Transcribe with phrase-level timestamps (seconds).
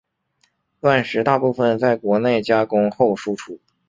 [0.81, 3.59] 钻石大部份在国内加工后输出。